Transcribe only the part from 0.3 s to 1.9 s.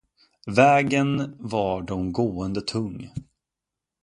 Vägen var